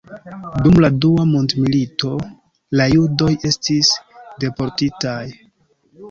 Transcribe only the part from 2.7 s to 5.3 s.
la judoj estis deportitaj.